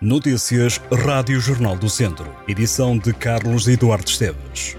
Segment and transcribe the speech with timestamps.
[0.00, 2.32] Notícias Rádio Jornal do Centro.
[2.46, 4.76] Edição de Carlos Eduardo Esteves.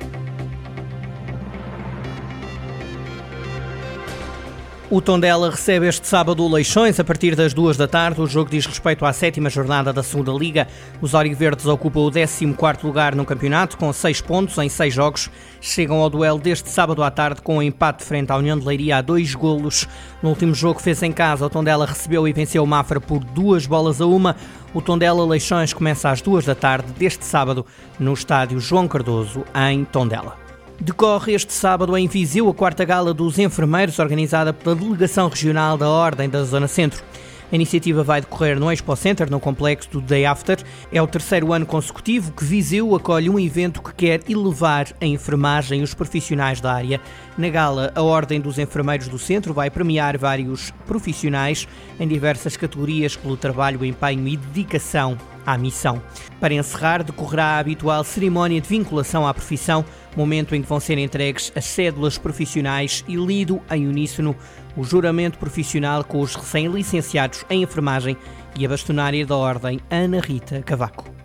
[4.91, 8.19] O Tondela recebe este sábado o Leixões a partir das duas da tarde.
[8.19, 10.67] O jogo diz respeito à sétima jornada da segunda Liga.
[10.99, 12.45] Os Verdes ocupam o 14
[12.83, 15.29] lugar no campeonato com seis pontos em seis jogos.
[15.61, 18.97] Chegam ao duelo deste sábado à tarde com um empate frente à União de Leiria
[18.97, 19.87] a dois golos.
[20.23, 23.67] No último jogo fez em casa, o Tondela recebeu e venceu o Mafra por duas
[23.67, 24.35] bolas a uma.
[24.73, 27.65] O Tondela Leixões começa às duas da tarde deste sábado
[27.99, 30.37] no estádio João Cardoso, em Tondela.
[30.79, 35.89] Decorre este sábado em Viseu a quarta gala dos enfermeiros, organizada pela Delegação Regional da
[35.89, 37.03] Ordem da Zona Centro.
[37.51, 40.57] A iniciativa vai decorrer no Expo Center, no complexo do Day After.
[40.91, 45.79] É o terceiro ano consecutivo que Viseu acolhe um evento que quer elevar a enfermagem
[45.79, 47.01] e os profissionais da área.
[47.35, 51.67] Na gala, a Ordem dos Enfermeiros do Centro vai premiar vários profissionais
[51.99, 55.17] em diversas categorias pelo trabalho, empenho e dedicação
[55.49, 56.01] à missão.
[56.39, 59.83] Para encerrar, decorrerá a habitual cerimónia de vinculação à profissão,
[60.15, 64.35] momento em que vão ser entregues as cédulas profissionais e lido em uníssono
[64.77, 68.15] o juramento profissional com os recém-licenciados em enfermagem
[68.57, 71.19] e a bastonária da Ordem Ana Rita Cavaco.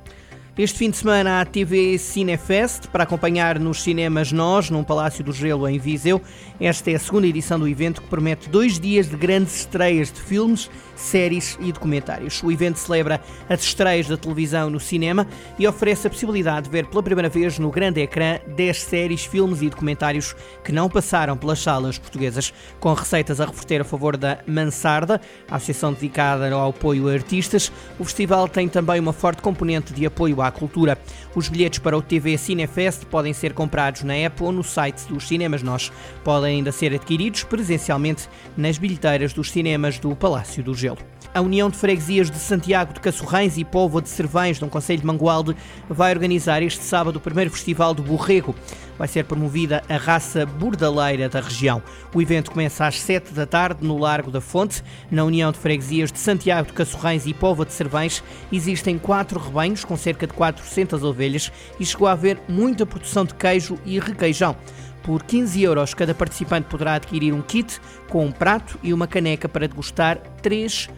[0.57, 5.33] Este fim de semana a TV Cinefest para acompanhar nos cinemas Nós, num Palácio do
[5.33, 6.23] Gelo em Viseu.
[6.61, 10.21] Esta é a segunda edição do evento que promete dois dias de grandes estreias de
[10.21, 12.43] filmes, séries e documentários.
[12.43, 15.27] O evento celebra as estreias da televisão no cinema
[15.59, 19.63] e oferece a possibilidade de ver pela primeira vez no grande ecrã 10 séries, filmes
[19.63, 24.39] e documentários que não passaram pelas salas portuguesas, com receitas a reverter a favor da
[24.47, 27.73] Mansarda, a associação dedicada ao apoio a artistas.
[27.99, 30.99] O festival tem também uma forte componente de apoio à cultura.
[31.35, 35.27] Os bilhetes para o TV Cinefest podem ser comprados na app ou no site dos
[35.27, 35.91] cinemas Nós.
[36.23, 40.99] Podem ainda ser adquiridos presencialmente nas bilheteiras dos cinemas do Palácio do Gelo.
[41.33, 45.07] A União de Freguesias de Santiago de Cassorrães e Póvoa de Cervães, no Conselho de
[45.07, 45.57] Mangualde,
[45.89, 48.55] vai organizar este sábado o primeiro Festival do Borrego.
[48.99, 51.83] Vai ser promovida a raça bordaleira da região.
[52.15, 54.83] O evento começa às 7 da tarde no Largo da Fonte.
[55.11, 58.23] Na União de Freguesias de Santiago de Cassorrães e Póvoa de Cervães
[58.53, 63.35] existem quatro rebanhos com cerca de 400 ovelhas e chegou a haver muita produção de
[63.35, 64.57] queijo e requeijão.
[65.03, 67.79] Por 15 euros, cada participante poderá adquirir um kit
[68.09, 70.89] com um prato e uma caneca para degustar três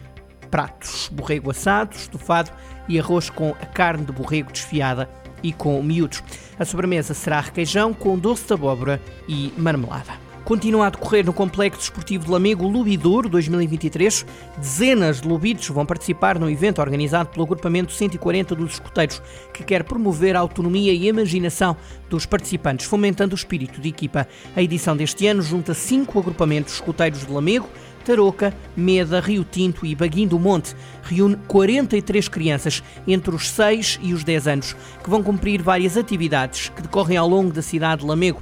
[0.49, 2.51] pratos: borrego assado, estofado
[2.87, 5.09] e arroz com a carne de borrego desfiada
[5.43, 6.23] e com miúdos.
[6.57, 10.27] A sobremesa será requeijão com doce de abóbora e marmelada.
[10.47, 14.25] Continua a decorrer no Complexo Desportivo de Lamego o Lubidouro 2023.
[14.57, 19.21] Dezenas de lubidos vão participar no evento organizado pelo agrupamento 140 dos escuteiros,
[19.53, 21.75] que quer promover a autonomia e a imaginação
[22.09, 24.25] dos participantes, fomentando o espírito de equipa.
[24.55, 27.67] A edição deste ano junta cinco agrupamentos escuteiros de Lamego,
[28.07, 30.73] Tarouca, Meda, Rio Tinto e Baguim do Monte.
[31.03, 36.69] Reúne 43 crianças entre os 6 e os 10 anos, que vão cumprir várias atividades
[36.69, 38.41] que decorrem ao longo da cidade de Lamego.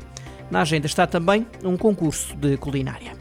[0.51, 3.13] Na agenda está também um concurso de culinária.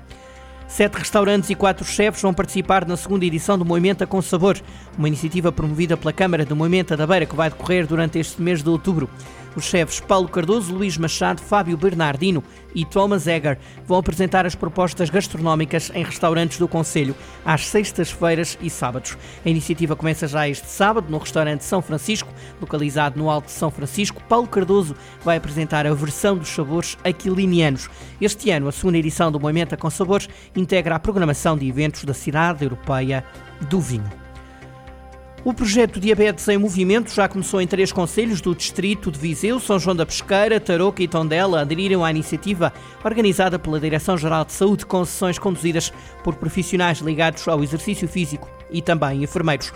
[0.69, 4.61] Sete restaurantes e quatro chefes vão participar na segunda edição do Moimenta com Sabor,
[4.99, 8.63] uma iniciativa promovida pela Câmara do Moimenta da Beira que vai decorrer durante este mês
[8.63, 9.09] de outubro.
[9.57, 12.43] Os chefes Paulo Cardoso, Luís Machado, Fábio Bernardino
[12.75, 13.57] e Thomas Egger
[13.87, 19.17] vão apresentar as propostas gastronómicas em restaurantes do Conselho às sextas-feiras e sábados.
[19.45, 23.71] A iniciativa começa já este sábado no restaurante São Francisco, localizado no Alto de São
[23.71, 24.23] Francisco.
[24.29, 27.89] Paulo Cardoso vai apresentar a versão dos sabores aquilinianos.
[28.21, 32.15] Este ano, a segunda edição do Moimenta com Sabores integra a programação de eventos da
[32.15, 33.25] Cidade Europeia
[33.69, 34.24] do Vinho.
[35.45, 39.79] O projeto Diabetes em Movimento já começou em três conselhos do distrito de Viseu, São
[39.79, 42.73] João da Pesqueira, Tarouca e Tondela aderiram à iniciativa
[43.05, 48.81] organizada pela Direção-Geral de Saúde com sessões conduzidas por profissionais ligados ao exercício físico e
[48.81, 49.71] também enfermeiros.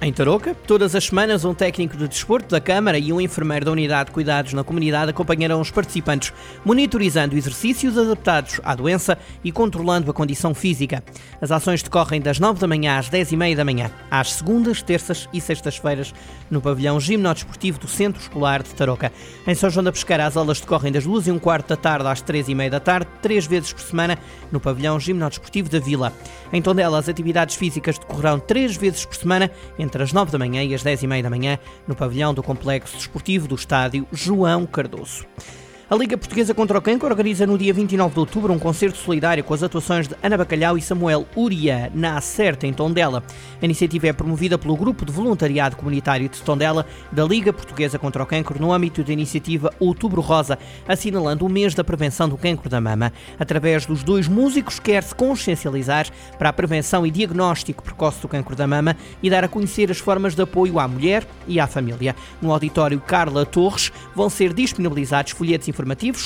[0.00, 3.72] Em Tarouca, todas as semanas, um técnico de desporto da Câmara e um enfermeiro da
[3.72, 6.30] Unidade de Cuidados na Comunidade acompanharão os participantes,
[6.62, 11.02] monitorizando exercícios adaptados à doença e controlando a condição física.
[11.40, 14.82] As ações decorrem das 9 da manhã às 10 e meia da manhã, às segundas,
[14.82, 16.12] terças e sextas-feiras,
[16.50, 19.10] no pavilhão gimnodesportivo do Centro Escolar de Tarouca.
[19.46, 22.06] Em São João da Pesqueira, as aulas decorrem das 2 e um quarto da tarde
[22.06, 24.18] às 3 e meia da tarde, três vezes por semana,
[24.52, 26.12] no pavilhão gimnodesportivo da Vila.
[26.52, 30.62] Em Tondela, as atividades físicas decorrerão três vezes por semana, entre as 9 da manhã
[30.62, 34.66] e as 10 e meia da manhã, no pavilhão do Complexo Desportivo do Estádio João
[34.66, 35.26] Cardoso.
[35.94, 39.44] A Liga Portuguesa contra o Cancro organiza no dia 29 de outubro um concerto solidário
[39.44, 43.22] com as atuações de Ana Bacalhau e Samuel Uria, na Acerta, em Tondela.
[43.62, 48.24] A iniciativa é promovida pelo Grupo de Voluntariado Comunitário de Tondela da Liga Portuguesa contra
[48.24, 50.58] o Cancro no âmbito da iniciativa Outubro Rosa,
[50.88, 53.12] assinalando o mês da prevenção do cancro da mama.
[53.38, 58.66] Através dos dois músicos, quer-se consciencializar para a prevenção e diagnóstico precoce do cancro da
[58.66, 62.16] mama e dar a conhecer as formas de apoio à mulher e à família.
[62.42, 65.83] No auditório Carla Torres vão ser disponibilizados folhetos informativos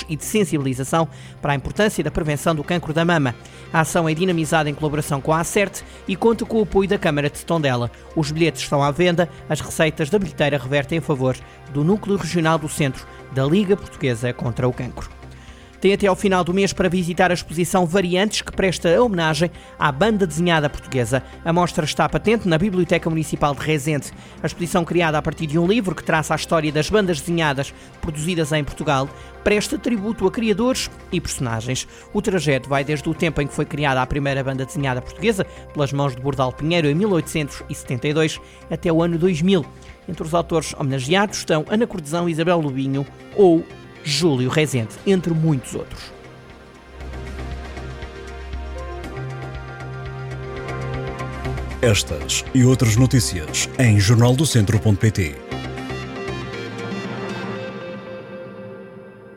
[0.08, 1.08] e de sensibilização
[1.42, 3.34] para a importância da prevenção do cancro da mama.
[3.72, 6.98] A ação é dinamizada em colaboração com a ACERT e conta com o apoio da
[6.98, 7.90] Câmara de Tondela.
[8.14, 11.36] Os bilhetes estão à venda, as receitas da bilheteira revertem em favor
[11.72, 15.17] do Núcleo Regional do Centro da Liga Portuguesa contra o Cancro.
[15.80, 19.48] Tem até ao final do mês para visitar a exposição Variantes, que presta homenagem
[19.78, 21.22] à banda desenhada portuguesa.
[21.44, 24.10] A mostra está patente na Biblioteca Municipal de Rezende.
[24.42, 27.72] A exposição, criada a partir de um livro que traça a história das bandas desenhadas
[28.00, 29.08] produzidas em Portugal,
[29.44, 31.86] presta tributo a criadores e personagens.
[32.12, 35.46] O trajeto vai desde o tempo em que foi criada a primeira banda desenhada portuguesa,
[35.72, 39.64] pelas mãos de Bordal Pinheiro, em 1872, até o ano 2000.
[40.08, 43.62] Entre os autores homenageados estão Ana Cortesão, Isabel Lubinho ou
[44.08, 46.12] Júlio Rezende, entre muitos outros.
[51.80, 55.47] Estas e outras notícias em jornaldocentro.pt.